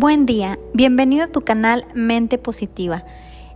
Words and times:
Buen 0.00 0.24
día, 0.24 0.58
bienvenido 0.72 1.24
a 1.24 1.28
tu 1.28 1.42
canal 1.42 1.84
Mente 1.92 2.38
Positiva. 2.38 3.04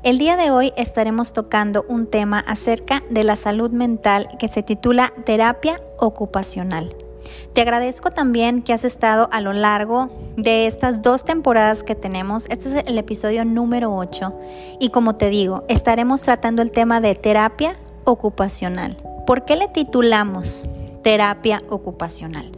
El 0.03 0.19
día 0.19 0.37
de 0.37 0.51
hoy 0.51 0.75
estaremos 0.77 1.33
tocando 1.33 1.87
un 1.89 2.07
tema 2.07 2.39
acerca 2.39 3.03
de 3.09 3.25
la 3.25 3.35
salud 3.35 3.71
mental 3.71 4.29
que 4.39 4.49
se 4.49 4.63
titula 4.63 5.15
terapia 5.25 5.81
ocupacional. 5.99 6.95
Te 7.55 7.63
agradezco 7.63 8.11
también 8.11 8.61
que 8.61 8.75
has 8.75 8.85
estado 8.85 9.31
a 9.33 9.41
lo 9.41 9.55
largo 9.55 10.11
de 10.37 10.67
estas 10.67 11.01
dos 11.01 11.25
temporadas 11.25 11.83
que 11.83 11.95
tenemos. 11.95 12.45
Este 12.51 12.69
es 12.69 12.85
el 12.87 12.99
episodio 12.99 13.47
número 13.47 13.97
8 13.97 14.35
y 14.81 14.91
como 14.91 15.17
te 15.17 15.31
digo, 15.31 15.65
estaremos 15.69 16.21
tratando 16.21 16.61
el 16.61 16.73
tema 16.73 17.01
de 17.01 17.15
terapia 17.15 17.79
ocupacional. 18.05 18.99
¿Por 19.27 19.47
qué 19.47 19.57
le 19.57 19.69
titulamos 19.69 20.67
terapia 21.03 21.63
ocupacional? 21.71 22.53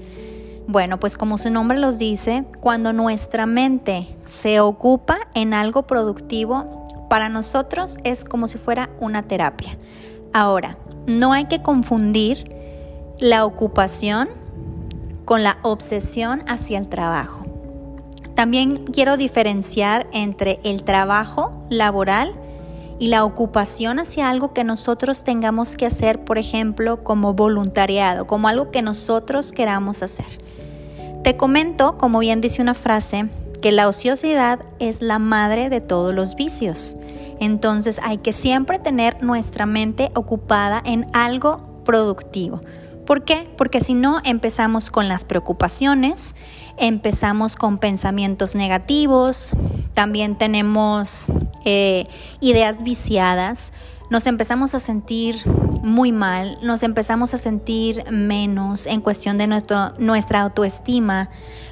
Bueno, 0.69 0.99
pues 0.99 1.17
como 1.17 1.39
su 1.39 1.51
nombre 1.51 1.79
los 1.79 1.99
dice, 1.99 2.45
cuando 2.61 2.93
nuestra 2.93 3.47
mente 3.47 4.17
se 4.25 4.59
ocupa 4.59 5.19
en 5.35 5.55
algo 5.55 5.83
productivo, 5.83 6.87
para 7.09 7.29
nosotros 7.29 7.99
es 8.03 8.25
como 8.25 8.49
si 8.49 8.59
fuera 8.59 8.91
una 8.99 9.23
terapia. 9.23 9.77
Ahora, 10.33 10.77
no 11.07 11.33
hay 11.33 11.45
que 11.45 11.63
confundir 11.63 12.53
la 13.21 13.45
ocupación 13.45 14.29
con 15.25 15.45
la 15.45 15.59
obsesión 15.63 16.43
hacia 16.49 16.79
el 16.79 16.89
trabajo. 16.89 17.47
También 18.35 18.85
quiero 18.87 19.17
diferenciar 19.17 20.09
entre 20.13 20.59
el 20.65 20.83
trabajo 20.83 21.53
laboral 21.71 22.35
y 22.99 23.09
la 23.09 23.25
ocupación 23.25 23.99
hacia 23.99 24.31
algo 24.31 24.53
que 24.53 24.65
nosotros 24.65 25.25
tengamos 25.25 25.77
que 25.77 25.87
hacer, 25.87 26.25
por 26.25 26.39
ejemplo, 26.39 27.05
como 27.05 27.35
voluntariado, 27.35 28.27
como 28.27 28.49
algo 28.49 28.71
que 28.71 28.83
nosotros 28.83 29.53
queramos 29.53 30.03
hacer. 30.03 30.27
Te 31.23 31.37
comento, 31.37 31.99
como 31.99 32.21
bien 32.21 32.41
dice 32.41 32.63
una 32.63 32.75
frase, 32.75 33.29
que 33.61 33.73
la 33.73 33.89
ociosidad 33.89 34.61
es 34.79 35.03
la 35.03 35.19
madre 35.19 35.69
de 35.69 35.81
todos 35.81 36.15
los 36.15 36.37
vicios. 36.37 36.97
Entonces 37.41 38.01
hay 38.03 38.19
que 38.19 38.33
siempre 38.33 38.79
tener 38.79 39.23
nuestra 39.23 39.67
mente 39.67 40.11
ocupada 40.15 40.81
en 40.85 41.07
algo 41.13 41.83
productivo. 41.85 42.61
¿Por 43.07 43.25
qué? 43.25 43.49
Porque 43.57 43.81
si 43.81 43.95
no 43.95 44.21
empezamos 44.25 44.91
con 44.91 45.09
las 45.09 45.25
preocupaciones, 45.25 46.35
empezamos 46.77 47.55
con 47.55 47.79
pensamientos 47.79 48.57
negativos, 48.57 49.53
también 49.95 50.37
tenemos 50.37 51.27
eh, 51.65 52.09
ideas 52.41 52.83
viciadas, 52.83 53.73
nos 54.11 54.27
empezamos 54.27 54.75
a 54.75 54.81
sentir 54.81 55.37
muy 55.83 56.11
mal, 56.11 56.59
nos 56.63 56.83
empezamos 56.83 57.33
a 57.33 57.39
sentir 57.39 58.05
menos 58.11 58.87
en 58.87 59.01
cuestión 59.01 59.39
de 59.39 59.47
nuestra 59.47 60.41
autoestima, 60.41 61.31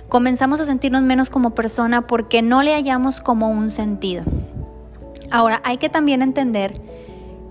comenzamos 0.09 0.61
a 0.61 0.65
sentirnos 0.67 1.03
menos 1.03 1.31
como 1.31 1.51
persona 1.51 2.07
porque 2.07 2.43
no 2.43 2.63
le 2.63 2.75
hallamos 2.75 3.21
como 3.21 3.51
un 3.51 3.71
sentido. 3.71 4.23
Ahora, 5.33 5.61
hay 5.65 5.79
que 5.79 5.89
también 5.89 6.23
entender 6.23 6.81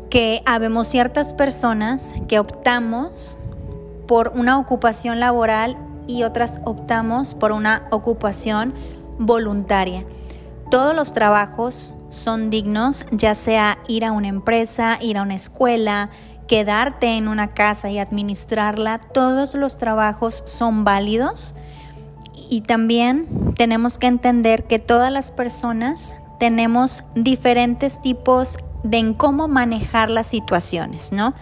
que 0.09 0.41
habemos 0.45 0.87
ciertas 0.87 1.33
personas 1.33 2.13
que 2.27 2.39
optamos 2.39 3.39
por 4.07 4.33
una 4.35 4.57
ocupación 4.57 5.19
laboral 5.19 5.77
y 6.07 6.23
otras 6.23 6.61
optamos 6.65 7.33
por 7.33 7.51
una 7.51 7.87
ocupación 7.91 8.73
voluntaria. 9.19 10.05
Todos 10.69 10.95
los 10.95 11.13
trabajos 11.13 11.93
son 12.09 12.49
dignos, 12.49 13.05
ya 13.11 13.35
sea 13.35 13.77
ir 13.87 14.05
a 14.05 14.11
una 14.11 14.27
empresa, 14.27 14.97
ir 15.01 15.17
a 15.17 15.23
una 15.23 15.35
escuela, 15.35 16.09
quedarte 16.47 17.17
en 17.17 17.27
una 17.27 17.49
casa 17.49 17.89
y 17.89 17.99
administrarla, 17.99 18.99
todos 18.99 19.55
los 19.55 19.77
trabajos 19.77 20.43
son 20.45 20.83
válidos. 20.83 21.55
Y 22.49 22.61
también 22.61 23.53
tenemos 23.55 23.97
que 23.97 24.07
entender 24.07 24.65
que 24.65 24.79
todas 24.79 25.11
las 25.11 25.31
personas 25.31 26.15
tenemos 26.39 27.03
diferentes 27.15 28.01
tipos 28.01 28.57
de 28.83 28.97
en 28.97 29.13
cómo 29.13 29.47
manejar 29.47 30.09
las 30.09 30.27
situaciones, 30.27 31.11
¿no? 31.11 31.33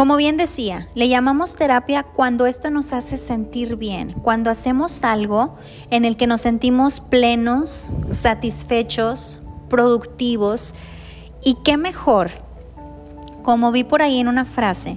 Como 0.00 0.16
bien 0.16 0.38
decía, 0.38 0.88
le 0.94 1.10
llamamos 1.10 1.56
terapia 1.56 2.04
cuando 2.04 2.46
esto 2.46 2.70
nos 2.70 2.94
hace 2.94 3.18
sentir 3.18 3.76
bien, 3.76 4.08
cuando 4.22 4.48
hacemos 4.48 5.04
algo 5.04 5.56
en 5.90 6.06
el 6.06 6.16
que 6.16 6.26
nos 6.26 6.40
sentimos 6.40 7.00
plenos, 7.02 7.90
satisfechos, 8.10 9.36
productivos 9.68 10.74
y 11.44 11.58
qué 11.64 11.76
mejor, 11.76 12.30
como 13.42 13.72
vi 13.72 13.84
por 13.84 14.00
ahí 14.00 14.20
en 14.20 14.28
una 14.28 14.46
frase, 14.46 14.96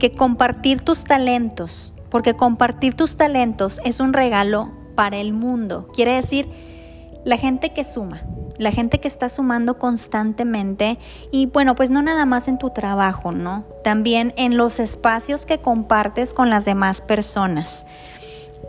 que 0.00 0.16
compartir 0.16 0.80
tus 0.80 1.04
talentos, 1.04 1.92
porque 2.08 2.34
compartir 2.34 2.94
tus 2.94 3.16
talentos 3.16 3.80
es 3.84 4.00
un 4.00 4.12
regalo 4.12 4.72
para 4.96 5.18
el 5.18 5.32
mundo. 5.32 5.86
Quiere 5.94 6.14
decir, 6.16 6.48
la 7.24 7.36
gente 7.36 7.72
que 7.72 7.84
suma, 7.84 8.22
la 8.60 8.70
gente 8.70 9.00
que 9.00 9.08
está 9.08 9.28
sumando 9.28 9.78
constantemente 9.78 10.98
y 11.32 11.46
bueno, 11.46 11.74
pues 11.74 11.90
no 11.90 12.02
nada 12.02 12.26
más 12.26 12.46
en 12.46 12.58
tu 12.58 12.70
trabajo, 12.70 13.32
¿no? 13.32 13.64
También 13.82 14.34
en 14.36 14.56
los 14.56 14.80
espacios 14.80 15.46
que 15.46 15.58
compartes 15.58 16.34
con 16.34 16.50
las 16.50 16.64
demás 16.64 17.00
personas. 17.00 17.86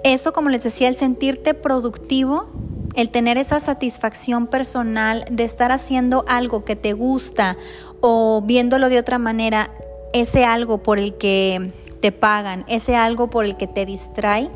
Eso, 0.04 0.34
como 0.34 0.50
les 0.50 0.64
decía, 0.64 0.88
el 0.88 0.96
sentirte 0.96 1.54
productivo 1.54 2.48
el 2.96 3.10
tener 3.10 3.38
esa 3.38 3.60
satisfacción 3.60 4.48
personal 4.48 5.24
de 5.32 5.44
estar 5.44 5.72
haciendo 5.72 6.26
algo 6.28 6.66
que 6.66 6.76
te 6.76 6.92
gusta 6.92 7.58
o 8.02 8.42
viéndolo 8.42 8.90
de 8.90 9.00
otra 9.00 9.18
manera, 9.18 9.72
ese 10.14 10.44
algo 10.44 10.84
por 10.84 11.00
el 11.00 11.16
que 11.16 11.74
te 12.02 12.12
pagan, 12.12 12.66
ese 12.68 12.96
algo 12.96 13.30
por 13.30 13.46
el 13.46 13.56
que 13.56 13.68
te 13.68 13.86
distrae, 13.86 14.50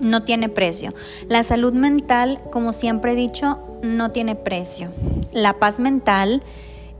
no 0.00 0.22
tiene 0.24 0.48
precio. 0.48 0.92
La 1.28 1.42
salud 1.42 1.72
mental, 1.72 2.40
como 2.52 2.72
siempre 2.72 3.12
he 3.12 3.16
dicho, 3.16 3.73
no 3.84 4.10
tiene 4.10 4.34
precio. 4.34 4.90
La 5.32 5.54
paz 5.54 5.80
mental, 5.80 6.42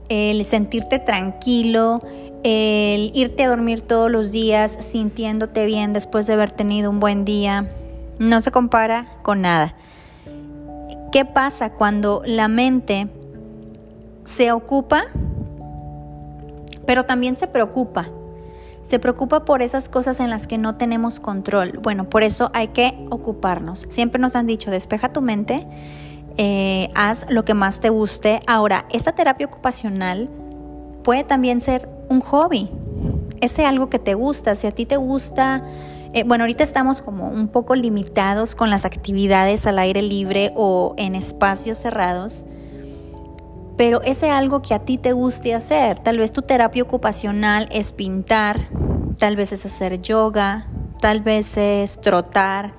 el 0.09 0.45
sentirte 0.45 0.99
tranquilo, 0.99 2.01
el 2.43 3.11
irte 3.15 3.43
a 3.43 3.49
dormir 3.49 3.81
todos 3.81 4.11
los 4.11 4.31
días 4.31 4.77
sintiéndote 4.79 5.65
bien 5.65 5.93
después 5.93 6.27
de 6.27 6.33
haber 6.33 6.51
tenido 6.51 6.91
un 6.91 6.99
buen 6.99 7.25
día, 7.25 7.71
no 8.19 8.39
se 8.41 8.51
compara 8.51 9.07
con 9.23 9.41
nada. 9.41 9.75
¿Qué 11.11 11.25
pasa 11.25 11.71
cuando 11.71 12.21
la 12.25 12.47
mente 12.47 13.07
se 14.25 14.51
ocupa, 14.51 15.05
pero 16.85 17.05
también 17.05 17.35
se 17.35 17.47
preocupa? 17.47 18.09
Se 18.83 18.99
preocupa 18.99 19.45
por 19.45 19.63
esas 19.63 19.89
cosas 19.89 20.19
en 20.19 20.29
las 20.29 20.45
que 20.45 20.59
no 20.59 20.75
tenemos 20.75 21.19
control. 21.19 21.79
Bueno, 21.81 22.07
por 22.07 22.21
eso 22.21 22.51
hay 22.53 22.67
que 22.67 22.93
ocuparnos. 23.09 23.87
Siempre 23.89 24.21
nos 24.21 24.35
han 24.35 24.45
dicho, 24.45 24.69
despeja 24.69 25.11
tu 25.11 25.21
mente, 25.21 25.65
eh, 26.37 26.89
haz 26.95 27.25
lo 27.29 27.45
que 27.45 27.53
más 27.53 27.79
te 27.79 27.89
guste. 27.89 28.39
Ahora, 28.47 28.85
esta 28.91 29.13
terapia 29.13 29.47
ocupacional 29.47 30.29
puede 31.03 31.23
también 31.23 31.61
ser 31.61 31.89
un 32.09 32.21
hobby. 32.21 32.69
Ese 33.41 33.65
algo 33.65 33.89
que 33.89 33.99
te 33.99 34.13
gusta. 34.13 34.55
Si 34.55 34.67
a 34.67 34.71
ti 34.71 34.85
te 34.85 34.97
gusta 34.97 35.63
eh, 36.15 36.23
bueno, 36.23 36.45
ahorita 36.45 36.63
estamos 36.63 37.01
como 37.01 37.27
un 37.27 37.49
poco 37.49 37.75
limitados 37.75 38.55
con 38.55 38.69
las 38.69 38.85
actividades 38.85 39.67
al 39.67 39.77
aire 39.79 40.01
libre 40.01 40.53
o 40.55 40.93
en 40.97 41.13
espacios 41.13 41.77
cerrados, 41.77 42.45
pero 43.75 44.01
ese 44.01 44.29
algo 44.29 44.61
que 44.61 44.73
a 44.73 44.79
ti 44.79 44.97
te 44.97 45.11
guste 45.11 45.53
hacer, 45.53 45.99
tal 45.99 46.17
vez 46.19 46.31
tu 46.31 46.41
terapia 46.41 46.83
ocupacional 46.83 47.67
es 47.69 47.91
pintar, 47.91 48.61
tal 49.19 49.35
vez 49.35 49.51
es 49.51 49.65
hacer 49.65 50.01
yoga, 50.01 50.67
tal 51.01 51.19
vez 51.19 51.57
es 51.57 51.99
trotar, 51.99 52.71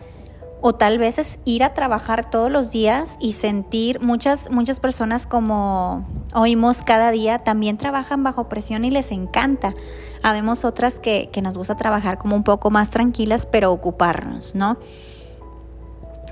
o 0.61 0.75
tal 0.75 0.99
vez 0.99 1.19
es 1.19 1.39
ir 1.45 1.63
a 1.63 1.75
trabajar 1.75 2.31
todos 2.31 2.51
los 2.51 2.71
días 2.71 3.17
y 3.21 3.33
sentir 3.33 4.01
muchas 4.01 4.51
muchas 4.51 4.81
personas 4.81 5.27
como 5.27 6.07
oímos 6.35 6.83
cada 6.83 7.11
día 7.11 7.39
también 7.39 7.77
trabajan 7.77 8.23
bajo 8.23 8.49
presión 8.49 8.85
y 8.85 8.91
les 8.91 9.13
encanta. 9.13 9.75
Habemos 10.23 10.65
otras 10.65 10.99
que, 10.99 11.31
que 11.33 11.43
nos 11.43 11.57
gusta 11.57 11.77
trabajar 11.77 12.19
como 12.19 12.35
un 12.37 12.43
poco 12.43 12.71
más 12.71 12.91
tranquilas, 12.91 13.47
pero 13.47 13.71
ocuparnos, 13.73 14.55
¿no? 14.55 14.79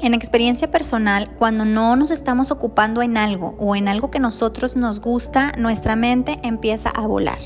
En 0.00 0.12
experiencia 0.12 0.70
personal, 0.70 1.30
cuando 1.38 1.64
no 1.64 1.96
nos 1.96 2.10
estamos 2.10 2.50
ocupando 2.50 3.00
en 3.00 3.16
algo 3.16 3.54
o 3.58 3.76
en 3.76 3.88
algo 3.88 4.10
que 4.10 4.18
nosotros 4.18 4.76
nos 4.76 5.00
gusta, 5.00 5.52
nuestra 5.56 5.96
mente 5.96 6.40
empieza 6.42 6.90
a 6.90 7.06
volar, 7.06 7.38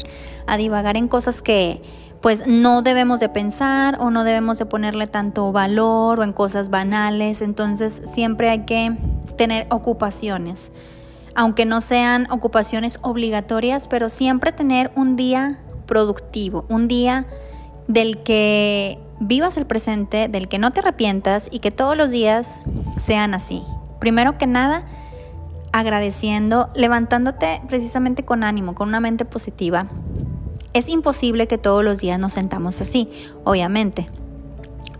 a 0.46 0.56
divagar 0.56 0.96
en 0.96 1.08
cosas 1.08 1.42
que, 1.42 1.82
pues 2.20 2.46
no 2.46 2.82
debemos 2.82 3.20
de 3.20 3.28
pensar 3.28 3.96
o 4.00 4.10
no 4.10 4.24
debemos 4.24 4.58
de 4.58 4.66
ponerle 4.66 5.06
tanto 5.06 5.52
valor 5.52 6.20
o 6.20 6.22
en 6.24 6.32
cosas 6.32 6.70
banales. 6.70 7.42
Entonces 7.42 8.02
siempre 8.04 8.50
hay 8.50 8.64
que 8.64 8.96
tener 9.36 9.66
ocupaciones, 9.70 10.72
aunque 11.34 11.64
no 11.64 11.80
sean 11.80 12.30
ocupaciones 12.30 12.98
obligatorias, 13.02 13.88
pero 13.88 14.08
siempre 14.08 14.52
tener 14.52 14.90
un 14.96 15.16
día 15.16 15.58
productivo, 15.86 16.64
un 16.68 16.88
día 16.88 17.26
del 17.86 18.22
que 18.22 18.98
vivas 19.20 19.56
el 19.56 19.66
presente, 19.66 20.28
del 20.28 20.48
que 20.48 20.58
no 20.58 20.72
te 20.72 20.80
arrepientas 20.80 21.48
y 21.50 21.60
que 21.60 21.70
todos 21.70 21.96
los 21.96 22.10
días 22.10 22.62
sean 22.98 23.34
así. 23.34 23.62
Primero 24.00 24.38
que 24.38 24.46
nada, 24.46 24.84
agradeciendo, 25.72 26.70
levantándote 26.74 27.62
precisamente 27.68 28.24
con 28.24 28.44
ánimo, 28.44 28.74
con 28.74 28.88
una 28.88 29.00
mente 29.00 29.24
positiva, 29.24 29.86
es 30.78 30.88
imposible 30.88 31.46
que 31.46 31.58
todos 31.58 31.84
los 31.84 32.00
días 32.00 32.18
nos 32.18 32.34
sentamos 32.34 32.80
así, 32.80 33.10
obviamente. 33.44 34.08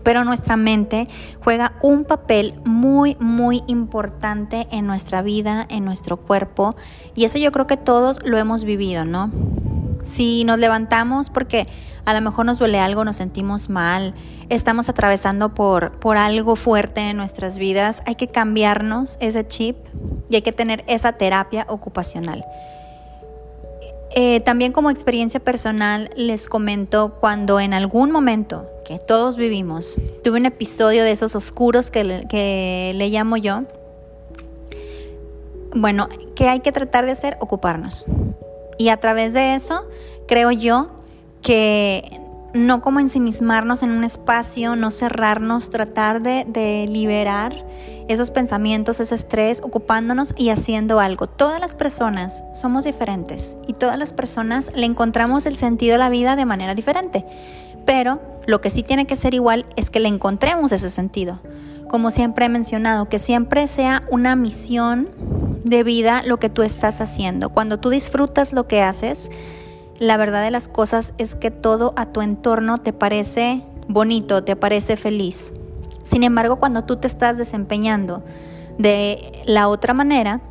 Pero 0.03 0.23
nuestra 0.23 0.57
mente 0.57 1.07
juega 1.43 1.73
un 1.81 2.03
papel 2.03 2.53
muy, 2.65 3.15
muy 3.19 3.63
importante 3.67 4.67
en 4.71 4.87
nuestra 4.87 5.21
vida, 5.21 5.65
en 5.69 5.85
nuestro 5.85 6.17
cuerpo. 6.17 6.75
Y 7.15 7.25
eso 7.25 7.37
yo 7.37 7.51
creo 7.51 7.67
que 7.67 7.77
todos 7.77 8.19
lo 8.23 8.37
hemos 8.37 8.63
vivido, 8.63 9.05
¿no? 9.05 9.31
Si 10.03 10.43
nos 10.45 10.57
levantamos 10.59 11.29
porque 11.29 11.65
a 12.05 12.13
lo 12.13 12.21
mejor 12.21 12.45
nos 12.45 12.59
duele 12.59 12.79
algo, 12.79 13.03
nos 13.03 13.17
sentimos 13.17 13.69
mal, 13.69 14.15
estamos 14.49 14.89
atravesando 14.89 15.53
por, 15.53 15.99
por 15.99 16.17
algo 16.17 16.55
fuerte 16.55 17.01
en 17.01 17.17
nuestras 17.17 17.57
vidas, 17.57 18.01
hay 18.05 18.15
que 18.15 18.27
cambiarnos 18.27 19.17
ese 19.19 19.45
chip 19.45 19.77
y 20.29 20.35
hay 20.35 20.41
que 20.41 20.53
tener 20.53 20.83
esa 20.87 21.13
terapia 21.13 21.65
ocupacional. 21.69 22.45
Eh, 24.15 24.39
también 24.39 24.71
como 24.71 24.89
experiencia 24.89 25.39
personal 25.39 26.09
les 26.15 26.49
comento 26.49 27.15
cuando 27.19 27.59
en 27.59 27.73
algún 27.73 28.09
momento 28.09 28.65
que 28.83 28.97
todos 28.97 29.37
vivimos 29.37 29.97
tuve 30.23 30.39
un 30.39 30.47
episodio 30.47 31.03
de 31.03 31.11
esos 31.11 31.35
oscuros 31.35 31.91
que 31.91 32.03
le, 32.03 32.27
que 32.27 32.91
le 32.95 33.09
llamo 33.09 33.37
yo. 33.37 33.63
Bueno, 35.75 36.09
¿qué 36.35 36.49
hay 36.49 36.61
que 36.61 36.71
tratar 36.71 37.05
de 37.05 37.11
hacer? 37.11 37.37
Ocuparnos. 37.39 38.07
Y 38.79 38.89
a 38.89 38.97
través 38.97 39.33
de 39.33 39.53
eso 39.53 39.85
creo 40.27 40.51
yo 40.51 40.89
que 41.43 42.19
no 42.53 42.81
como 42.81 42.99
ensimismarnos 42.99 43.83
en 43.83 43.91
un 43.91 44.03
espacio, 44.03 44.75
no 44.75 44.91
cerrarnos, 44.91 45.69
tratar 45.69 46.21
de, 46.21 46.87
liberar 46.89 47.65
esos 48.07 48.31
pensamientos, 48.31 48.99
ese 48.99 49.15
estrés, 49.15 49.61
ocupándonos 49.63 50.33
y 50.35 50.49
haciendo 50.49 50.99
algo. 50.99 51.27
Todas 51.27 51.59
las 51.59 51.75
personas 51.75 52.43
somos 52.53 52.85
diferentes 52.85 53.55
y 53.67 53.73
todas 53.73 53.99
las 53.99 54.13
personas 54.13 54.71
le 54.75 54.85
encontramos 54.85 55.45
el 55.45 55.55
sentido 55.55 55.95
a 55.95 55.99
la 55.99 56.09
vida 56.09 56.35
de 56.35 56.45
manera 56.45 56.73
diferente. 56.73 57.25
Pero 57.85 58.19
lo 58.47 58.61
que 58.61 58.69
sí 58.69 58.83
tiene 58.83 59.05
que 59.05 59.15
ser 59.15 59.33
igual 59.33 59.65
es 59.75 59.89
que 59.89 59.99
le 59.99 60.09
encontremos 60.09 60.71
ese 60.71 60.89
sentido. 60.89 61.39
Como 61.87 62.11
siempre 62.11 62.45
he 62.45 62.49
mencionado, 62.49 63.09
que 63.09 63.19
siempre 63.19 63.67
sea 63.67 64.03
una 64.09 64.35
misión 64.35 65.09
de 65.63 65.83
vida 65.83 66.23
lo 66.23 66.37
que 66.37 66.49
tú 66.49 66.63
estás 66.63 67.01
haciendo. 67.01 67.49
Cuando 67.49 67.79
tú 67.79 67.89
disfrutas 67.89 68.53
lo 68.53 68.67
que 68.67 68.81
haces, 68.81 69.29
la 69.99 70.17
verdad 70.17 70.43
de 70.43 70.51
las 70.51 70.67
cosas 70.67 71.13
es 71.17 71.35
que 71.35 71.51
todo 71.51 71.93
a 71.95 72.07
tu 72.07 72.21
entorno 72.21 72.77
te 72.77 72.93
parece 72.93 73.63
bonito, 73.87 74.43
te 74.43 74.55
parece 74.55 74.97
feliz. 74.97 75.53
Sin 76.03 76.23
embargo, 76.23 76.55
cuando 76.55 76.85
tú 76.85 76.97
te 76.97 77.07
estás 77.07 77.37
desempeñando 77.37 78.23
de 78.77 79.43
la 79.45 79.67
otra 79.67 79.93
manera, 79.93 80.41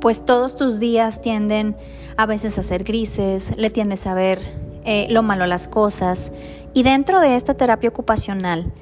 pues 0.00 0.24
todos 0.24 0.56
tus 0.56 0.78
días 0.78 1.22
tienden 1.22 1.76
a 2.16 2.26
veces 2.26 2.58
a 2.58 2.62
ser 2.62 2.84
grises, 2.84 3.56
le 3.56 3.70
tiendes 3.70 4.06
a 4.06 4.14
ver 4.14 4.40
eh, 4.84 5.06
lo 5.10 5.22
malo 5.22 5.44
a 5.44 5.48
las 5.48 5.66
cosas. 5.66 6.30
Y 6.74 6.82
dentro 6.82 7.20
de 7.20 7.36
esta 7.36 7.54
terapia 7.54 7.88
ocupacional 7.88 8.72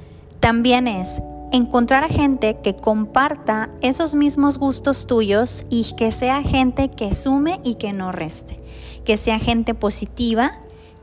también 0.40 0.88
es 0.88 1.22
encontrar 1.54 2.04
a 2.04 2.08
gente 2.08 2.58
que 2.62 2.76
comparta 2.76 3.70
esos 3.80 4.14
mismos 4.14 4.58
gustos 4.58 5.06
tuyos 5.06 5.64
y 5.70 5.84
que 5.96 6.12
sea 6.12 6.42
gente 6.42 6.90
que 6.90 7.14
sume 7.14 7.60
y 7.64 7.74
que 7.74 7.92
no 7.92 8.12
reste 8.12 8.64
que 9.04 9.16
sea 9.16 9.38
gente 9.38 9.74
positiva, 9.74 10.52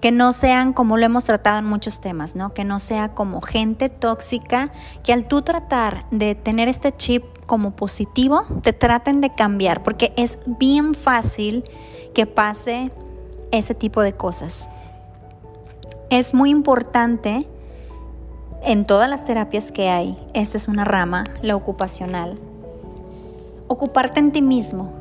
que 0.02 0.12
no 0.12 0.34
sean 0.34 0.74
como 0.74 0.98
lo 0.98 1.06
hemos 1.06 1.26
tratado 1.26 1.60
en 1.60 1.66
muchos 1.66 2.02
temas, 2.02 2.36
¿no? 2.36 2.54
Que 2.54 2.64
no 2.64 2.80
sea 2.80 3.14
como 3.14 3.42
gente 3.42 3.90
tóxica, 3.90 4.72
que 5.04 5.14
al 5.14 5.28
tú 5.28 5.44
tratar 5.44 6.06
de 6.10 6.34
tener 6.36 6.68
este 6.68 6.96
chip 6.96 7.24
como 7.46 7.76
positivo, 7.76 8.44
te 8.64 8.74
traten 8.74 9.22
de 9.22 9.34
cambiar, 9.34 9.84
porque 9.84 10.14
es 10.18 10.40
bien 10.46 10.96
fácil 10.96 11.64
que 12.16 12.26
pase 12.26 12.92
ese 13.52 13.76
tipo 13.76 14.02
de 14.02 14.14
cosas. 14.14 14.70
Es 16.10 16.34
muy 16.34 16.50
importante 16.50 17.48
en 18.64 18.86
todas 18.86 19.10
las 19.10 19.26
terapias 19.26 19.72
que 19.72 19.90
hay, 19.90 20.18
esta 20.34 20.58
es 20.58 20.68
una 20.68 20.84
rama, 20.84 21.24
la 21.42 21.56
ocupacional, 21.56 22.38
ocuparte 23.68 24.20
en 24.20 24.32
ti 24.32 24.42
mismo, 24.42 24.94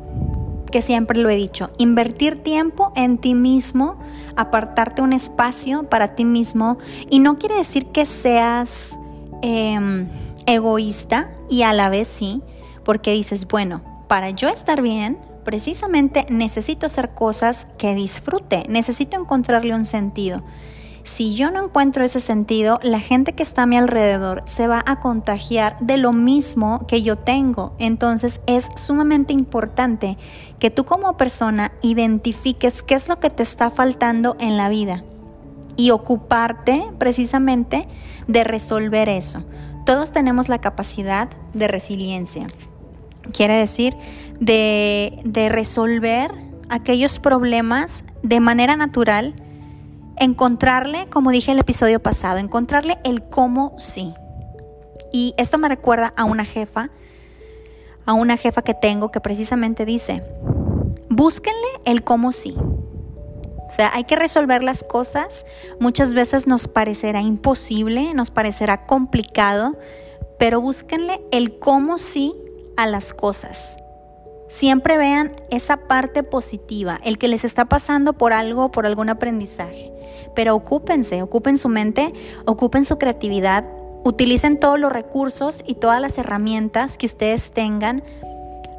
que 0.71 0.83
siempre 0.83 1.19
lo 1.19 1.29
he 1.29 1.37
dicho, 1.37 1.71
invertir 1.79 2.43
tiempo 2.43 2.93
en 2.95 3.19
ti 3.19 3.35
mismo, 3.35 3.99
apartarte 4.37 5.03
un 5.03 5.13
espacio 5.13 5.83
para 5.85 6.15
ti 6.15 6.25
mismo 6.25 6.79
y 7.09 7.19
no 7.19 7.39
quiere 7.39 7.57
decir 7.57 7.87
que 7.87 8.07
seas 8.07 8.99
em, 9.43 10.09
egoísta 10.47 11.31
y 11.49 11.63
a 11.63 11.73
la 11.73 11.89
vez 11.89 12.09
sí, 12.09 12.43
porque 12.85 13.13
dices, 13.13 13.47
bueno, 13.47 13.83
para 14.09 14.31
yo 14.31 14.49
estar 14.49 14.81
bien, 14.81 15.19
precisamente 15.45 16.27
necesito 16.31 16.87
hacer 16.87 17.11
cosas 17.11 17.67
que 17.79 17.95
disfrute, 17.95 18.65
necesito 18.69 19.17
encontrarle 19.17 19.75
un 19.75 19.85
sentido. 19.85 20.43
Si 21.05 21.35
yo 21.35 21.51
no 21.51 21.65
encuentro 21.65 22.05
ese 22.05 22.21
sentido, 22.21 22.79
la 22.83 23.01
gente 23.01 23.33
que 23.33 23.43
está 23.43 23.63
a 23.63 23.67
mi 23.67 23.77
alrededor 23.77 24.43
se 24.47 24.67
va 24.67 24.83
a 24.87 25.01
contagiar 25.01 25.79
de 25.81 25.97
lo 25.97 26.13
mismo 26.13 26.87
que 26.87 27.03
yo 27.03 27.17
tengo. 27.17 27.75
Entonces 27.79 28.41
es 28.47 28.69
sumamente 28.77 29.33
importante 29.33 30.19
que 30.59 30.71
tú 30.71 30.85
como 30.85 31.17
persona 31.17 31.73
identifiques 31.83 32.83
qué 32.83 32.95
es 32.95 33.09
lo 33.09 33.19
que 33.19 33.31
te 33.31 33.43
está 33.43 33.71
faltando 33.71 34.37
en 34.39 34.57
la 34.57 34.69
vida 34.69 35.05
y 35.77 35.91
ocuparte 35.91 36.85
precisamente 36.99 37.89
de 38.27 38.45
resolver 38.45 39.09
eso. 39.09 39.45
Todos 39.87 40.13
tenemos 40.13 40.49
la 40.49 40.61
capacidad 40.61 41.31
de 41.55 41.69
resiliencia. 41.69 42.47
Quiere 43.33 43.55
decir 43.55 43.97
de, 44.39 45.21
de 45.25 45.49
resolver 45.49 46.31
aquellos 46.69 47.19
problemas 47.19 48.05
de 48.23 48.41
manera 48.41 48.77
natural 48.77 49.35
encontrarle, 50.21 51.09
como 51.09 51.31
dije 51.31 51.53
el 51.53 51.59
episodio 51.59 52.01
pasado, 52.01 52.39
encontrarle 52.39 52.99
el 53.05 53.23
cómo 53.23 53.75
sí. 53.79 54.15
Y 55.13 55.35
esto 55.37 55.59
me 55.59 55.69
recuerda 55.69 56.13
a 56.17 56.25
una 56.25 56.45
jefa, 56.45 56.91
a 58.07 58.13
una 58.13 58.37
jefa 58.37 58.63
que 58.63 58.75
tengo 58.75 59.11
que 59.11 59.21
precisamente 59.21 59.85
dice, 59.85 60.23
búsquenle 61.09 61.69
el 61.85 62.05
cómo 62.05 62.31
sí. 62.33 62.55
O 62.57 63.73
sea, 63.73 63.91
hay 63.95 64.05
que 64.05 64.17
resolver 64.17 64.63
las 64.63 64.83
cosas. 64.85 65.47
Muchas 65.79 66.13
veces 66.13 66.47
nos 66.47 66.69
parecerá 66.69 67.23
imposible, 67.23 68.15
nos 68.15 68.31
parecerá 68.31 68.85
complicado, 68.87 69.79
pero 70.39 70.61
búsquenle 70.61 71.21
el 71.31 71.59
cómo 71.59 71.99
sí 71.99 72.35
a 72.77 72.87
las 72.87 73.13
cosas. 73.13 73.77
Siempre 74.51 74.99
vean 74.99 75.37
esa 75.51 75.77
parte 75.77 76.25
positiva, 76.25 76.99
el 77.05 77.19
que 77.19 77.29
les 77.29 77.45
está 77.45 77.67
pasando 77.67 78.15
por 78.15 78.33
algo, 78.33 78.73
por 78.73 78.85
algún 78.85 79.09
aprendizaje. 79.09 79.93
Pero 80.35 80.57
ocúpense, 80.57 81.23
ocupen 81.23 81.57
su 81.57 81.69
mente, 81.69 82.13
ocupen 82.47 82.85
su 82.85 82.99
creatividad, 82.99 83.65
utilicen 84.05 84.59
todos 84.59 84.81
los 84.81 84.93
recursos 84.93 85.63
y 85.65 85.77
todas 85.77 86.01
las 86.01 86.19
herramientas 86.19 86.99
que 86.99 87.07
ustedes 87.07 87.53
tengan 87.53 88.03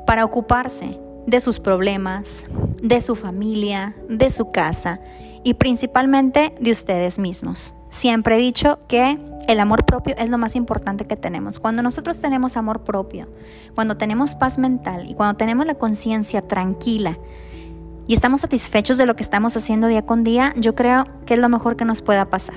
para 0.05 0.25
ocuparse 0.25 0.99
de 1.25 1.39
sus 1.39 1.61
problemas, 1.61 2.43
de 2.83 2.99
su 2.99 3.15
familia, 3.15 3.95
de 4.09 4.29
su 4.29 4.51
casa 4.51 4.99
y 5.45 5.53
principalmente 5.53 6.53
de 6.59 6.71
ustedes 6.73 7.17
mismos. 7.17 7.73
Siempre 7.91 8.35
he 8.37 8.39
dicho 8.39 8.79
que 8.87 9.19
el 9.49 9.59
amor 9.59 9.85
propio 9.85 10.15
es 10.17 10.29
lo 10.29 10.37
más 10.37 10.55
importante 10.55 11.05
que 11.05 11.17
tenemos. 11.17 11.59
Cuando 11.59 11.83
nosotros 11.83 12.21
tenemos 12.21 12.55
amor 12.55 12.83
propio, 12.85 13.27
cuando 13.75 13.97
tenemos 13.97 14.33
paz 14.33 14.57
mental 14.57 15.09
y 15.09 15.13
cuando 15.13 15.35
tenemos 15.35 15.65
la 15.65 15.75
conciencia 15.75 16.41
tranquila 16.41 17.19
y 18.07 18.13
estamos 18.13 18.41
satisfechos 18.41 18.97
de 18.97 19.05
lo 19.05 19.17
que 19.17 19.23
estamos 19.23 19.57
haciendo 19.57 19.87
día 19.87 20.05
con 20.05 20.23
día, 20.23 20.53
yo 20.55 20.73
creo 20.73 21.03
que 21.25 21.33
es 21.33 21.39
lo 21.39 21.49
mejor 21.49 21.75
que 21.75 21.83
nos 21.83 22.01
pueda 22.01 22.29
pasar. 22.29 22.55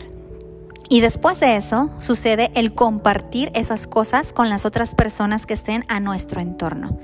Y 0.88 1.00
después 1.00 1.40
de 1.40 1.56
eso 1.56 1.90
sucede 1.98 2.52
el 2.54 2.72
compartir 2.72 3.50
esas 3.54 3.88
cosas 3.88 4.32
con 4.32 4.48
las 4.48 4.64
otras 4.64 4.94
personas 4.94 5.46
que 5.46 5.54
estén 5.54 5.84
a 5.88 5.98
nuestro 5.98 6.40
entorno. 6.40 6.96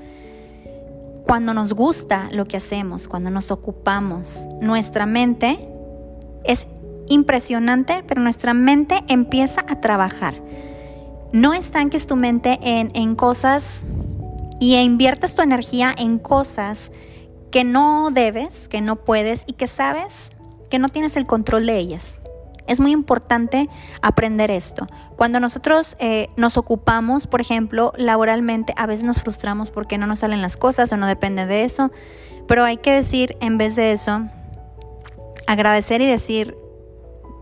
Cuando 1.25 1.53
nos 1.53 1.73
gusta 1.73 2.29
lo 2.31 2.45
que 2.45 2.55
hacemos, 2.55 3.09
cuando 3.09 3.29
nos 3.29 3.51
ocupamos, 3.51 4.47
nuestra 4.61 5.05
mente 5.05 5.67
es 6.45 6.67
impresionante, 7.11 8.03
pero 8.07 8.21
nuestra 8.21 8.53
mente 8.53 9.03
empieza 9.07 9.61
a 9.67 9.81
trabajar. 9.81 10.35
No 11.31 11.53
estanques 11.53 12.07
tu 12.07 12.15
mente 12.15 12.59
en, 12.61 12.91
en 12.93 13.15
cosas 13.15 13.85
y 14.59 14.75
inviertas 14.75 15.35
tu 15.35 15.41
energía 15.41 15.93
en 15.97 16.19
cosas 16.19 16.91
que 17.51 17.63
no 17.63 18.11
debes, 18.11 18.69
que 18.69 18.81
no 18.81 18.95
puedes 18.95 19.43
y 19.47 19.53
que 19.53 19.67
sabes 19.67 20.31
que 20.69 20.79
no 20.79 20.89
tienes 20.89 21.17
el 21.17 21.25
control 21.25 21.65
de 21.65 21.77
ellas. 21.77 22.21
Es 22.67 22.79
muy 22.79 22.91
importante 22.91 23.69
aprender 24.01 24.51
esto. 24.51 24.87
Cuando 25.17 25.39
nosotros 25.39 25.97
eh, 25.99 26.29
nos 26.37 26.57
ocupamos, 26.57 27.27
por 27.27 27.41
ejemplo, 27.41 27.91
laboralmente, 27.97 28.73
a 28.77 28.85
veces 28.85 29.05
nos 29.05 29.21
frustramos 29.21 29.71
porque 29.71 29.97
no 29.97 30.07
nos 30.07 30.19
salen 30.19 30.41
las 30.41 30.57
cosas 30.57 30.93
o 30.93 30.97
no 30.97 31.07
depende 31.07 31.45
de 31.45 31.63
eso, 31.63 31.91
pero 32.47 32.63
hay 32.63 32.77
que 32.77 32.93
decir, 32.93 33.35
en 33.41 33.57
vez 33.57 33.75
de 33.75 33.91
eso, 33.91 34.27
agradecer 35.47 36.01
y 36.01 36.07
decir, 36.07 36.55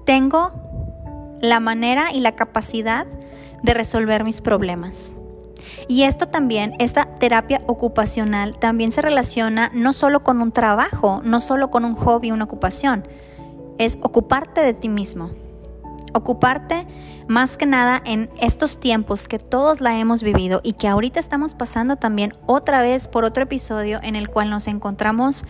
tengo 0.10 1.38
la 1.40 1.60
manera 1.60 2.12
y 2.12 2.20
la 2.20 2.32
capacidad 2.32 3.06
de 3.62 3.76
resolver 3.76 4.24
mis 4.24 4.42
problemas. 4.42 5.16
Y 5.88 6.02
esto 6.02 6.30
también, 6.30 6.74
esta 6.80 7.20
terapia 7.20 7.60
ocupacional, 7.68 8.58
también 8.58 8.92
se 8.92 9.04
relaciona 9.04 9.70
no 9.72 9.94
solo 9.94 10.24
con 10.24 10.42
un 10.42 10.52
trabajo, 10.52 11.22
no 11.24 11.40
solo 11.40 11.70
con 11.70 11.86
un 11.86 11.94
hobby, 11.94 12.32
una 12.32 12.46
ocupación, 12.46 13.08
es 13.78 14.00
ocuparte 14.02 14.62
de 14.62 14.74
ti 14.74 14.90
mismo. 14.90 15.30
Ocuparte 16.16 16.88
más 17.28 17.56
que 17.56 17.68
nada 17.68 18.02
en 18.04 18.32
estos 18.42 18.80
tiempos 18.80 19.28
que 19.28 19.38
todos 19.38 19.80
la 19.80 20.00
hemos 20.00 20.24
vivido 20.24 20.60
y 20.64 20.74
que 20.74 20.88
ahorita 20.88 21.20
estamos 21.20 21.54
pasando 21.54 21.98
también 21.98 22.34
otra 22.48 22.82
vez 22.82 23.08
por 23.08 23.26
otro 23.26 23.44
episodio 23.44 24.00
en 24.02 24.16
el 24.16 24.28
cual 24.28 24.50
nos 24.50 24.68
encontramos 24.68 25.46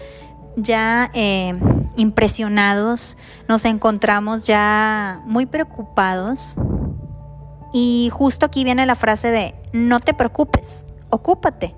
ya 0.64 1.12
eh, 1.14 1.58
impresionados, 1.96 3.18
nos 3.48 3.66
encontramos 3.66 4.46
ya 4.46 5.22
muy 5.26 5.46
preocupados. 5.46 6.56
Y 7.74 8.10
justo 8.12 8.46
aquí 8.46 8.64
viene 8.64 8.86
la 8.86 8.96
frase 8.96 9.30
de, 9.30 9.56
no 9.74 10.00
te 10.00 10.14
preocupes, 10.14 10.86
ocúpate. 11.10 11.76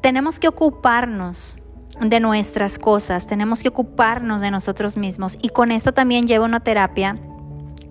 Tenemos 0.00 0.38
que 0.38 0.48
ocuparnos 0.48 1.56
de 2.00 2.20
nuestras 2.20 2.78
cosas, 2.78 3.26
tenemos 3.26 3.62
que 3.62 3.68
ocuparnos 3.68 4.40
de 4.40 4.50
nosotros 4.50 4.96
mismos. 4.96 5.38
Y 5.42 5.50
con 5.50 5.70
esto 5.70 5.92
también 5.92 6.26
lleva 6.26 6.44
una 6.44 6.60
terapia 6.60 7.16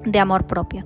de 0.05 0.19
amor 0.19 0.45
propio. 0.45 0.83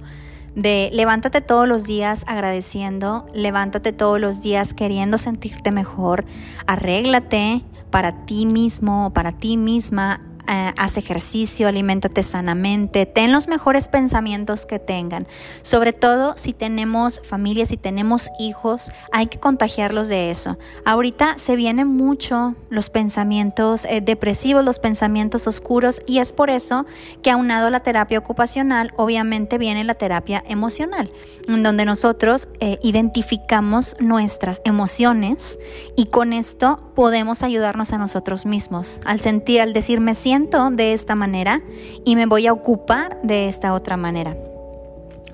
De 0.57 0.89
levántate 0.91 1.41
todos 1.41 1.67
los 1.67 1.83
días 1.83 2.23
agradeciendo, 2.25 3.27
levántate 3.31 3.93
todos 3.93 4.19
los 4.19 4.41
días 4.41 4.73
queriendo 4.73 5.19
sentirte 5.19 5.69
mejor, 5.69 6.25
arréglate 6.65 7.61
para 7.91 8.25
ti 8.25 8.47
mismo, 8.47 9.13
para 9.13 9.33
ti 9.33 9.55
misma, 9.55 10.19
eh, 10.48 10.74
haz 10.77 10.98
ejercicio, 10.98 11.68
aliméntate 11.68 12.24
sanamente, 12.24 13.06
ten 13.06 13.34
los 13.34 13.50
mejores 13.50 13.89
pensamientos 13.89 14.66
que 14.66 14.80
tengan. 14.80 15.27
Sobre 15.62 15.92
todo 15.92 16.38
si 16.38 16.54
tenemos 16.54 17.20
familia, 17.22 17.66
si 17.66 17.75
tenemos 17.75 18.30
hijos, 18.39 18.92
hay 19.12 19.27
que 19.27 19.39
contagiarlos 19.39 20.08
de 20.08 20.32
eso. 20.32 20.58
Ahorita 20.86 21.38
se 21.38 21.58
vienen 21.58 21.89
mucho 21.89 22.56
los 22.70 22.89
pensamientos 22.89 23.84
eh, 23.86 24.00
depresivos, 24.00 24.63
los 24.63 24.80
pensamientos 24.80 25.48
oscuros 25.48 26.01
y 26.08 26.20
es 26.20 26.32
por 26.32 26.50
eso 26.50 26.86
que 27.22 27.30
aunado 27.30 27.70
la 27.70 27.82
terapia 27.82 28.18
ocupacional, 28.18 28.94
obviamente 28.96 29.58
viene 29.58 29.84
la 29.84 29.96
terapia 29.96 30.42
emocional, 30.48 31.12
en 31.50 31.62
donde 31.62 31.84
nosotros 31.84 32.48
eh, 32.62 32.80
identificamos 32.84 33.98
nuestras 34.00 34.62
emociones 34.63 35.60
y 35.98 36.06
con 36.06 36.32
esto 36.32 36.94
podemos 36.96 37.44
ayudarnos 37.44 37.92
a 37.92 37.98
nosotros 37.98 38.46
mismos. 38.46 39.01
Al 39.04 39.20
sentir, 39.20 39.60
al 39.60 39.74
decir 39.74 40.00
me 40.00 40.16
siento 40.16 40.37
de 40.38 40.94
esta 40.94 41.15
manera 41.15 41.62
y 42.06 42.15
me 42.15 42.27
voy 42.27 42.46
a 42.46 42.53
ocupar 42.53 43.20
de 43.24 43.48
esta 43.48 43.74
otra 43.74 43.98
manera. 43.98 44.38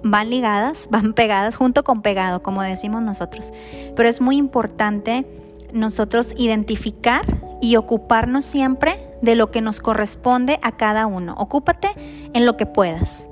Van 0.01 0.29
ligadas, 0.29 0.88
van 0.91 1.13
pegadas 1.13 1.57
junto 1.57 1.83
con 1.83 2.01
pegado, 2.01 2.41
como 2.41 2.62
decimos 2.62 3.01
nosotros. 3.01 3.53
Pero 3.95 4.07
es 4.07 4.22
muy 4.22 4.38
importante 4.38 5.25
nosotros 5.74 6.27
identificar 6.38 7.25
y 7.62 7.75
ocuparnos 7.75 8.45
siempre 8.45 9.05
de 9.22 9.36
lo 9.36 9.51
que 9.51 9.62
nos 9.62 9.81
corresponde 9.81 10.60
a 10.62 10.74
cada 10.74 11.05
uno. 11.05 11.36
Ocúpate 11.38 11.89
en 12.33 12.45
lo 12.45 12.55
que 12.55 12.65
puedas, 12.65 13.27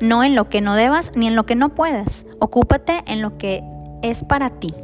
no 0.00 0.24
en 0.24 0.34
lo 0.34 0.48
que 0.48 0.60
no 0.60 0.74
debas 0.74 1.12
ni 1.14 1.28
en 1.28 1.36
lo 1.36 1.46
que 1.46 1.54
no 1.54 1.68
puedas. 1.68 2.26
Ocúpate 2.40 3.02
en 3.06 3.22
lo 3.22 3.38
que 3.38 3.62
es 4.02 4.24
para 4.24 4.50
ti. 4.50 4.74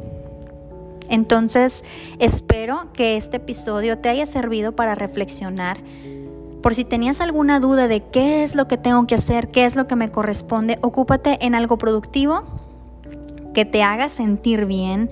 Entonces, 1.09 1.83
espero 2.19 2.93
que 2.93 3.17
este 3.17 3.37
episodio 3.37 3.97
te 3.97 4.09
haya 4.09 4.25
servido 4.25 4.75
para 4.75 4.95
reflexionar 4.95 5.77
por 6.61 6.75
si 6.75 6.83
tenías 6.83 7.21
alguna 7.21 7.59
duda 7.59 7.87
de 7.87 8.01
qué 8.01 8.43
es 8.43 8.55
lo 8.55 8.67
que 8.67 8.77
tengo 8.77 9.07
que 9.07 9.15
hacer, 9.15 9.49
qué 9.49 9.65
es 9.65 9.75
lo 9.75 9.87
que 9.87 9.95
me 9.95 10.11
corresponde, 10.11 10.77
ocúpate 10.81 11.45
en 11.45 11.55
algo 11.55 11.77
productivo 11.77 12.43
que 13.53 13.65
te 13.65 13.83
haga 13.83 14.09
sentir 14.09 14.65
bien, 14.65 15.09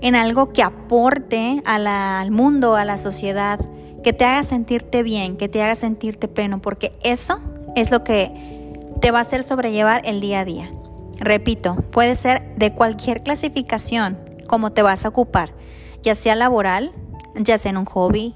en 0.00 0.14
algo 0.14 0.52
que 0.52 0.62
aporte 0.62 1.62
al 1.64 2.30
mundo, 2.30 2.76
a 2.76 2.84
la 2.84 2.98
sociedad, 2.98 3.60
que 4.02 4.12
te 4.12 4.24
haga 4.24 4.42
sentirte 4.42 5.02
bien, 5.02 5.36
que 5.36 5.48
te 5.48 5.62
haga 5.62 5.74
sentirte 5.74 6.28
pleno, 6.28 6.60
porque 6.60 6.92
eso 7.02 7.40
es 7.74 7.90
lo 7.90 8.04
que 8.04 8.30
te 9.00 9.10
va 9.10 9.18
a 9.18 9.22
hacer 9.22 9.44
sobrellevar 9.44 10.02
el 10.04 10.20
día 10.20 10.40
a 10.40 10.44
día. 10.44 10.70
Repito, 11.18 11.76
puede 11.90 12.14
ser 12.14 12.54
de 12.56 12.72
cualquier 12.72 13.22
clasificación 13.22 14.18
como 14.46 14.72
te 14.72 14.82
vas 14.82 15.04
a 15.04 15.08
ocupar, 15.08 15.50
ya 16.02 16.14
sea 16.14 16.36
laboral, 16.36 16.92
ya 17.34 17.58
sea 17.58 17.70
en 17.70 17.78
un 17.78 17.84
hobby, 17.84 18.34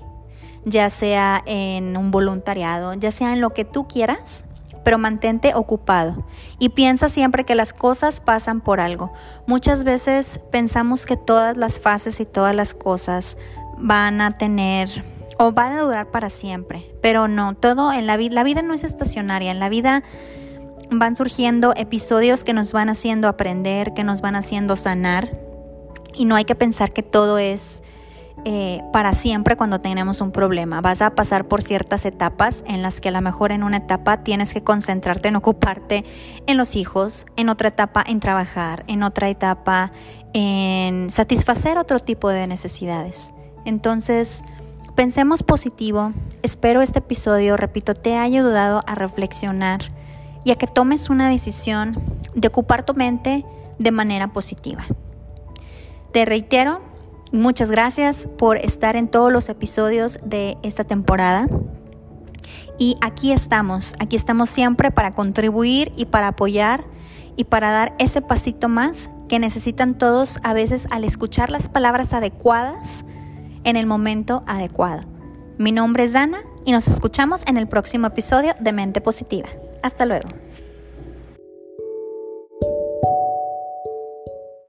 ya 0.64 0.90
sea 0.90 1.42
en 1.46 1.96
un 1.96 2.10
voluntariado, 2.10 2.94
ya 2.94 3.10
sea 3.10 3.32
en 3.32 3.40
lo 3.40 3.50
que 3.50 3.64
tú 3.64 3.86
quieras, 3.88 4.46
pero 4.84 4.98
mantente 4.98 5.54
ocupado 5.54 6.24
y 6.58 6.70
piensa 6.70 7.08
siempre 7.08 7.44
que 7.44 7.54
las 7.54 7.72
cosas 7.72 8.20
pasan 8.20 8.60
por 8.60 8.80
algo. 8.80 9.12
Muchas 9.46 9.84
veces 9.84 10.40
pensamos 10.50 11.06
que 11.06 11.16
todas 11.16 11.56
las 11.56 11.80
fases 11.80 12.20
y 12.20 12.26
todas 12.26 12.54
las 12.54 12.74
cosas 12.74 13.36
van 13.78 14.20
a 14.20 14.32
tener 14.32 15.04
o 15.38 15.52
van 15.52 15.72
a 15.72 15.82
durar 15.82 16.10
para 16.10 16.28
siempre, 16.28 16.90
pero 17.00 17.28
no, 17.28 17.54
todo 17.54 17.92
en 17.92 18.06
la 18.06 18.16
vida, 18.16 18.34
la 18.34 18.44
vida 18.44 18.62
no 18.62 18.74
es 18.74 18.84
estacionaria, 18.84 19.50
en 19.50 19.58
la 19.58 19.70
vida 19.70 20.02
van 20.90 21.16
surgiendo 21.16 21.72
episodios 21.76 22.44
que 22.44 22.52
nos 22.52 22.72
van 22.72 22.88
haciendo 22.88 23.28
aprender, 23.28 23.94
que 23.94 24.04
nos 24.04 24.20
van 24.20 24.36
haciendo 24.36 24.76
sanar 24.76 25.30
y 26.14 26.24
no 26.24 26.36
hay 26.36 26.44
que 26.44 26.54
pensar 26.54 26.92
que 26.92 27.02
todo 27.02 27.38
es 27.38 27.82
eh, 28.44 28.82
para 28.92 29.12
siempre 29.12 29.56
cuando 29.56 29.80
tenemos 29.80 30.20
un 30.20 30.32
problema. 30.32 30.80
Vas 30.80 31.02
a 31.02 31.11
pasar 31.14 31.47
por 31.49 31.62
ciertas 31.62 32.04
etapas 32.04 32.64
en 32.66 32.82
las 32.82 33.00
que 33.00 33.09
a 33.09 33.12
lo 33.12 33.20
mejor 33.20 33.52
en 33.52 33.62
una 33.62 33.78
etapa 33.78 34.23
tienes 34.23 34.52
que 34.52 34.62
concentrarte 34.62 35.28
en 35.28 35.37
ocuparte 35.37 36.04
en 36.47 36.56
los 36.56 36.76
hijos, 36.76 37.26
en 37.37 37.49
otra 37.49 37.68
etapa 37.68 38.04
en 38.06 38.20
trabajar, 38.20 38.85
en 38.87 39.02
otra 39.02 39.28
etapa 39.28 39.92
en 40.32 41.11
satisfacer 41.11 41.78
otro 41.78 41.99
tipo 41.99 42.28
de 42.28 42.47
necesidades. 42.47 43.32
Entonces, 43.64 44.42
pensemos 44.94 45.42
positivo. 45.42 46.12
Espero 46.42 46.82
este 46.82 47.00
episodio, 47.00 47.56
repito, 47.56 47.94
te 47.94 48.16
haya 48.16 48.38
ayudado 48.38 48.82
a 48.87 48.94
reflexionar 48.94 49.80
y 50.44 50.52
a 50.52 50.56
que 50.56 50.66
tomes 50.66 51.11
una 51.11 51.28
decisión 51.28 51.97
de 52.35 52.49
ocupar 52.49 52.85
tu 52.85 52.94
mente 52.94 53.44
de 53.78 53.90
manera 53.90 54.28
positiva. 54.32 54.85
Te 56.12 56.25
reitero, 56.25 56.80
Muchas 57.32 57.70
gracias 57.70 58.26
por 58.38 58.56
estar 58.56 58.96
en 58.96 59.06
todos 59.06 59.32
los 59.32 59.49
episodios 59.49 60.18
de 60.25 60.58
esta 60.64 60.82
temporada. 60.82 61.46
Y 62.76 62.96
aquí 63.02 63.30
estamos, 63.30 63.94
aquí 64.00 64.16
estamos 64.16 64.50
siempre 64.50 64.90
para 64.90 65.12
contribuir 65.12 65.92
y 65.96 66.06
para 66.06 66.28
apoyar 66.28 66.84
y 67.37 67.44
para 67.44 67.70
dar 67.70 67.94
ese 67.99 68.20
pasito 68.20 68.68
más 68.68 69.10
que 69.28 69.38
necesitan 69.38 69.96
todos 69.96 70.40
a 70.42 70.54
veces 70.54 70.88
al 70.90 71.04
escuchar 71.04 71.50
las 71.50 71.68
palabras 71.68 72.14
adecuadas 72.14 73.04
en 73.62 73.76
el 73.76 73.87
momento 73.87 74.42
adecuado. 74.46 75.02
Mi 75.56 75.70
nombre 75.70 76.04
es 76.04 76.14
Dana 76.14 76.40
y 76.64 76.72
nos 76.72 76.88
escuchamos 76.88 77.44
en 77.46 77.58
el 77.58 77.68
próximo 77.68 78.08
episodio 78.08 78.54
de 78.58 78.72
Mente 78.72 79.00
Positiva. 79.00 79.49
Hasta 79.82 80.04
luego. 80.04 80.28